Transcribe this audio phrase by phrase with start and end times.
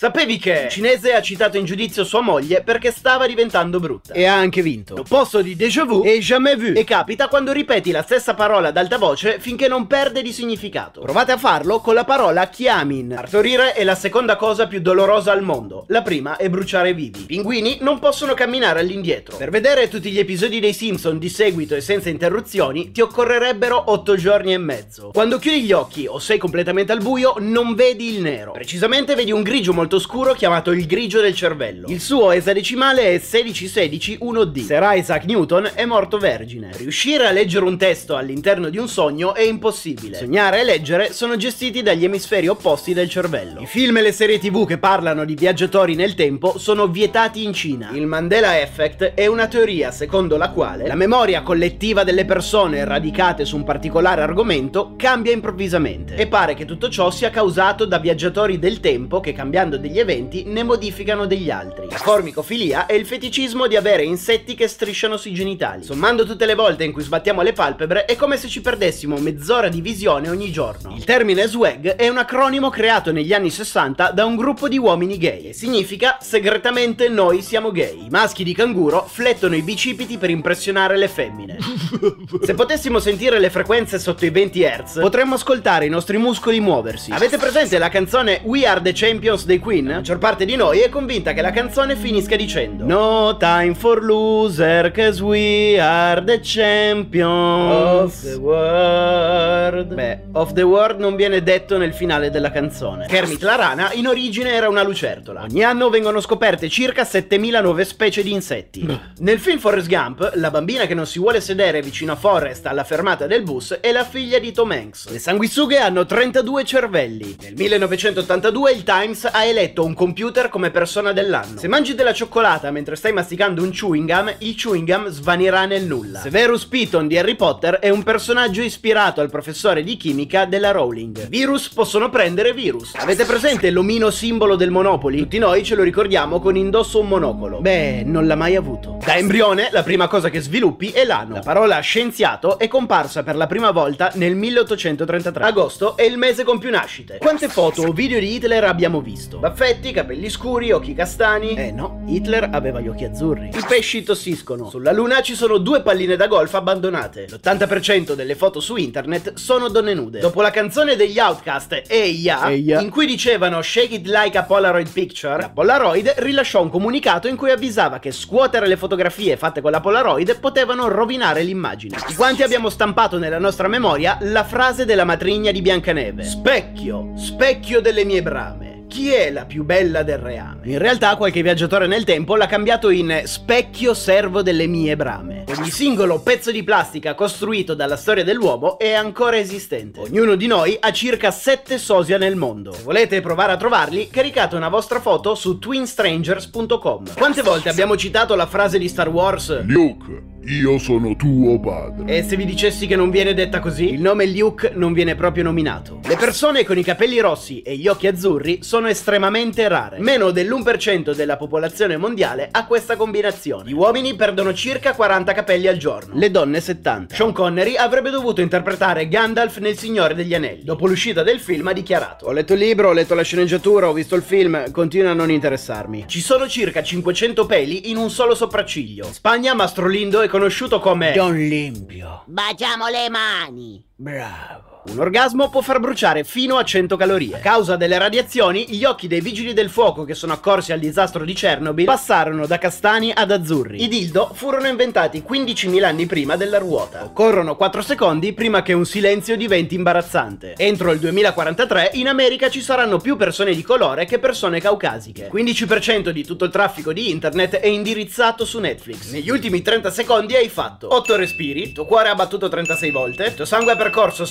[0.00, 4.14] Sapevi che il cinese ha citato in giudizio sua moglie perché stava diventando brutta?
[4.14, 4.96] E ha anche vinto.
[4.96, 6.72] L'opposto di déjà vu E jamais vu.
[6.74, 11.02] e capita quando ripeti la stessa parola ad alta voce finché non perde di significato.
[11.02, 13.12] Provate a farlo con la parola chiamin.
[13.14, 15.84] Partorire è la seconda cosa più dolorosa al mondo.
[15.88, 17.20] La prima è bruciare vivi.
[17.20, 19.36] I pinguini non possono camminare all'indietro.
[19.36, 24.16] Per vedere tutti gli episodi dei Simpson di seguito e senza interruzioni ti occorrerebero 8
[24.16, 25.10] giorni e mezzo.
[25.12, 28.52] Quando chiudi gli occhi o sei completamente al buio non vedi il nero.
[28.52, 31.88] Precisamente vedi un grigio molto scuro chiamato il grigio del cervello.
[31.88, 34.64] Il suo esadecimale è 16161D.
[34.64, 36.70] Sir Isaac Newton è morto vergine.
[36.76, 40.16] Riuscire a leggere un testo all'interno di un sogno è impossibile.
[40.18, 43.60] Sognare e leggere sono gestiti dagli emisferi opposti del cervello.
[43.60, 47.52] I film e le serie tv che parlano di viaggiatori nel tempo sono vietati in
[47.52, 47.90] Cina.
[47.92, 53.44] Il Mandela Effect è una teoria secondo la quale la memoria collettiva delle persone radicate
[53.44, 56.14] su un particolare argomento cambia improvvisamente.
[56.14, 60.44] E pare che tutto ciò sia causato da viaggiatori del tempo che cambiando degli eventi
[60.46, 61.86] ne modificano degli altri.
[61.90, 65.82] La formicofilia è il feticismo di avere insetti che strisciano sui genitali.
[65.82, 69.68] Sommando tutte le volte in cui sbattiamo le palpebre è come se ci perdessimo mezz'ora
[69.68, 70.94] di visione ogni giorno.
[70.94, 75.16] Il termine swag è un acronimo creato negli anni 60 da un gruppo di uomini
[75.16, 78.06] gay e significa segretamente noi siamo gay.
[78.06, 81.58] I maschi di canguro flettono i bicipiti per impressionare le femmine.
[82.42, 87.10] Se potessimo sentire le frequenze sotto i 20 Hz, potremmo ascoltare i nostri muscoli muoversi.
[87.10, 89.69] Avete presente la canzone We Are the Champions dei Queen?
[89.70, 94.02] La maggior parte di noi è convinta che la canzone finisca dicendo No time for
[94.02, 99.94] loser, cause we are the champions of the world.
[99.94, 103.06] Beh, of the world non viene detto nel finale della canzone.
[103.06, 105.42] Kermit la rana in origine era una lucertola.
[105.42, 109.00] Ogni anno vengono scoperte circa 7000 nuove specie di insetti.
[109.18, 112.82] Nel film Forrest Gump, la bambina che non si vuole sedere vicino a Forrest alla
[112.82, 115.10] fermata del bus è la figlia di Tom Hanks.
[115.10, 117.36] Le sanguisughe hanno 32 cervelli.
[117.40, 121.58] Nel 1982 il Times ha eletto un computer come persona dell'anno.
[121.58, 125.84] Se mangi della cioccolata mentre stai masticando un chewing gum, il chewing gum svanirà nel
[125.84, 126.20] nulla.
[126.20, 131.28] Severus Piton di Harry Potter è un personaggio ispirato al professore di chimica della Rowling.
[131.28, 132.94] Virus possono prendere virus.
[132.94, 135.18] Avete presente l'omino simbolo del Monopoli?
[135.18, 137.60] Tutti noi ce lo ricordiamo con indosso un monocolo.
[137.60, 138.98] Beh, non l'ha mai avuto.
[139.04, 141.34] Da embrione, la prima cosa che sviluppi è l'ano.
[141.34, 145.44] La parola scienziato è comparsa per la prima volta nel 1833.
[145.44, 147.18] Agosto è il mese con più nascite.
[147.18, 149.39] Quante foto o video di Hitler abbiamo visto?
[149.40, 151.54] Baffetti, capelli scuri, occhi castani.
[151.54, 153.48] Eh no, Hitler aveva gli occhi azzurri.
[153.48, 154.68] I pesci tossiscono.
[154.68, 157.24] Sulla Luna ci sono due palline da golf abbandonate.
[157.26, 160.20] L'80% delle foto su internet sono donne nude.
[160.20, 162.80] Dopo la canzone degli Outcast Eia, Eia.
[162.80, 167.36] in cui dicevano Shake it like a Polaroid picture, la Polaroid rilasciò un comunicato in
[167.36, 171.96] cui avvisava che scuotere le fotografie fatte con la Polaroid potevano rovinare l'immagine.
[171.96, 176.24] Tutti quanti abbiamo stampato nella nostra memoria la frase della matrigna di Biancaneve.
[176.24, 178.69] Specchio, specchio delle mie brame.
[178.90, 180.62] Chi è la più bella del reame?
[180.64, 185.44] In realtà qualche viaggiatore nel tempo l'ha cambiato in specchio servo delle mie brame.
[185.46, 190.00] Ogni singolo pezzo di plastica costruito dalla storia dell'uomo è ancora esistente.
[190.00, 192.72] Ognuno di noi ha circa 7 sosia nel mondo.
[192.72, 197.14] Se volete provare a trovarli, caricate una vostra foto su twinstrangers.com.
[197.14, 199.62] Quante volte abbiamo citato la frase di Star Wars?
[199.66, 202.16] Luke, io sono tuo padre.
[202.16, 205.44] E se vi dicessi che non viene detta così, il nome Luke non viene proprio
[205.44, 206.00] nominato.
[206.06, 209.98] Le persone con i capelli rossi e gli occhi azzurri sono estremamente rare.
[209.98, 213.68] Meno dell'1% della popolazione mondiale ha questa combinazione.
[213.68, 217.14] Gli uomini perdono circa 40 capelli al giorno, le donne 70.
[217.14, 220.64] Sean Connery avrebbe dovuto interpretare Gandalf nel Signore degli Anelli.
[220.64, 223.92] Dopo l'uscita del film ha dichiarato: Ho letto il libro, ho letto la sceneggiatura, ho
[223.92, 226.04] visto il film, continua a non interessarmi.
[226.06, 229.08] Ci sono circa 500 peli in un solo sopracciglio.
[229.12, 232.22] Spagna Mastro Lindo è conosciuto come Don Limpio.
[232.26, 233.84] Baciamo le mani.
[233.96, 234.69] Bravo.
[234.82, 237.36] Un orgasmo può far bruciare fino a 100 calorie.
[237.36, 241.22] A causa delle radiazioni, gli occhi dei vigili del fuoco che sono accorsi al disastro
[241.26, 243.82] di Chernobyl passarono da castani ad azzurri.
[243.82, 247.04] I dildo furono inventati 15.000 anni prima della ruota.
[247.04, 250.54] Occorrono 4 secondi prima che un silenzio diventi imbarazzante.
[250.56, 255.28] Entro il 2043 in America ci saranno più persone di colore che persone caucasiche.
[255.30, 259.10] Il 15% di tutto il traffico di internet è indirizzato su Netflix.
[259.10, 263.44] Negli ultimi 30 secondi hai fatto 8 respiri, tuo cuore ha battuto 36 volte, tuo
[263.44, 264.24] sangue ha percorso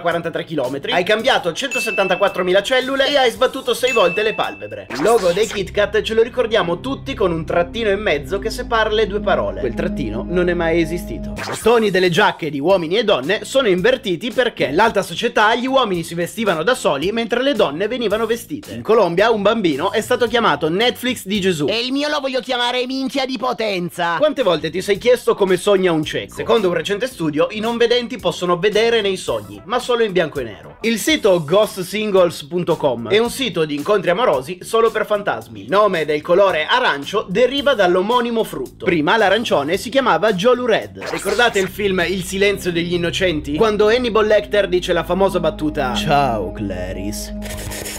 [0.00, 4.86] 6,43 km, hai cambiato 174.000 cellule e hai sbattuto 6 volte le palpebre.
[4.90, 8.90] Il logo dei KitKat ce lo ricordiamo tutti con un trattino in mezzo che separa
[8.90, 9.60] le due parole.
[9.60, 11.34] Quel trattino non è mai esistito.
[11.36, 16.02] I bottoni delle giacche di uomini e donne sono invertiti perché nell'alta società gli uomini
[16.02, 18.74] si vestivano da soli mentre le donne venivano vestite.
[18.74, 21.66] In Colombia un bambino è stato chiamato Netflix di Gesù.
[21.68, 24.16] E il mio lo voglio chiamare minchia di potenza.
[24.16, 26.34] Quante volte ti sei chiesto come sogna un cieco?
[26.34, 30.40] Secondo un recente studio, i non vedenti possono vedere nei sogni, ma solo in bianco
[30.40, 30.76] e nero.
[30.82, 35.62] Il sito ghostsingles.com è un sito di incontri amorosi solo per fantasmi.
[35.62, 38.84] Il nome del colore arancio deriva dall'omonimo frutto.
[38.84, 41.02] Prima l'arancione si chiamava Jolu Red.
[41.10, 43.56] Ricordate il film Il silenzio degli innocenti?
[43.56, 47.91] Quando Hannibal Lecter dice la famosa battuta Ciao Clarice.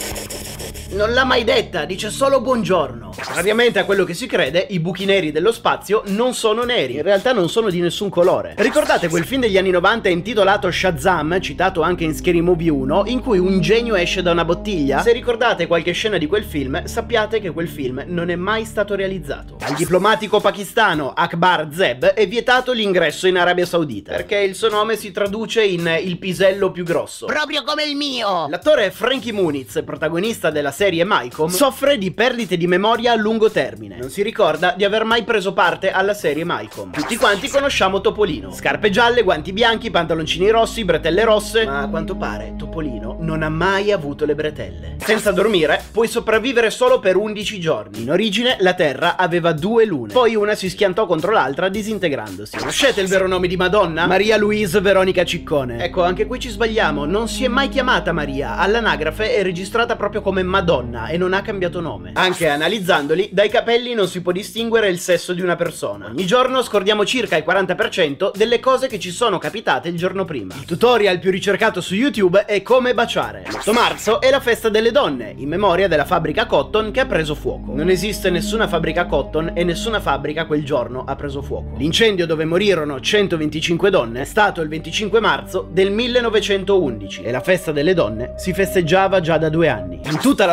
[0.93, 3.13] Non l'ha mai detta, dice solo buongiorno.
[3.15, 7.01] Contrariamente a quello che si crede, i buchi neri dello spazio non sono neri, in
[7.01, 8.53] realtà non sono di nessun colore.
[8.57, 13.21] Ricordate quel film degli anni 90 intitolato Shazam, citato anche in Scary Movie 1, in
[13.21, 15.01] cui un genio esce da una bottiglia?
[15.01, 18.93] Se ricordate qualche scena di quel film, sappiate che quel film non è mai stato
[18.93, 19.57] realizzato.
[19.61, 24.95] Al diplomatico pakistano Akbar Zeb è vietato l'ingresso in Arabia Saudita, perché il suo nome
[24.95, 27.25] si traduce in il pisello più grosso.
[27.25, 28.47] Proprio come il mio.
[28.47, 33.49] L'attore Frankie Muniz, protagonista della serie serie Malcolm, soffre di perdite di memoria a lungo
[33.49, 33.95] termine.
[33.95, 36.91] Non si ricorda di aver mai preso parte alla serie Malcolm.
[36.91, 38.51] Tutti quanti conosciamo Topolino.
[38.51, 41.63] Scarpe gialle, guanti bianchi, pantaloncini rossi, bretelle rosse.
[41.63, 44.97] Ma a quanto pare Topolino non ha mai avuto le bretelle.
[44.97, 48.01] Senza dormire puoi sopravvivere solo per 11 giorni.
[48.01, 50.11] In origine la Terra aveva due lune.
[50.11, 52.57] Poi una si schiantò contro l'altra disintegrandosi.
[52.57, 54.05] Conoscete il vero nome di Madonna?
[54.05, 55.81] Maria Louise Veronica Ciccone.
[55.81, 57.05] Ecco, anche qui ci sbagliamo.
[57.05, 58.57] Non si è mai chiamata Maria.
[58.57, 62.11] All'anagrafe è registrata proprio come Madonna donna e non ha cambiato nome.
[62.15, 66.07] Anche analizzandoli, dai capelli non si può distinguere il sesso di una persona.
[66.07, 70.55] Ogni giorno scordiamo circa il 40% delle cose che ci sono capitate il giorno prima.
[70.55, 73.43] Il tutorial più ricercato su YouTube è come baciare.
[73.47, 77.35] L'8 marzo è la festa delle donne, in memoria della fabbrica Cotton che ha preso
[77.35, 77.73] fuoco.
[77.73, 81.75] Non esiste nessuna fabbrica Cotton e nessuna fabbrica quel giorno ha preso fuoco.
[81.77, 87.71] L'incendio dove morirono 125 donne è stato il 25 marzo del 1911 e la festa
[87.71, 89.99] delle donne si festeggiava già da due anni.
[90.03, 90.52] In tutta la